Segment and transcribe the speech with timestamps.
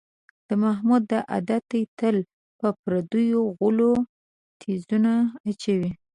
[0.47, 2.15] د محمود دا عادت دی، تل
[2.59, 3.91] په پردیو غولو
[4.61, 5.11] تیزونه
[5.49, 5.91] اچوي.